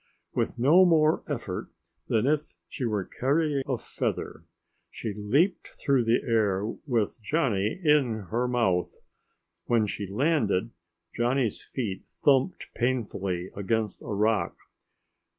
[0.33, 1.69] With no more effort
[2.07, 4.45] than if she were carrying a feather,
[4.89, 8.97] she leaped through the air with Johnny in her mouth.
[9.65, 10.71] When she landed
[11.15, 14.57] Johnny's feet thumped painfully against a rock.